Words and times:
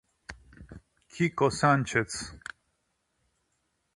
Kiko 1.11 1.49
Sánchez 1.53 2.33